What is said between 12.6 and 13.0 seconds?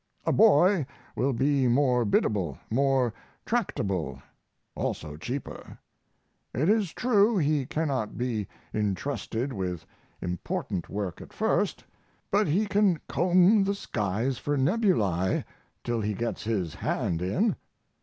can